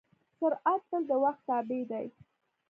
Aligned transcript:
سرعت 0.39 0.81
تل 0.89 1.03
د 1.09 1.11
وخت 1.23 1.41
تابع 1.47 1.81
دی. 1.91 2.05